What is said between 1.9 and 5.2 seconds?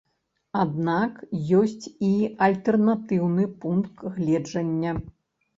і альтэрнатыўны пункт гледжання.